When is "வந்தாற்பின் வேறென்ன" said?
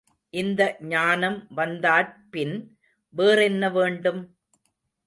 1.55-3.69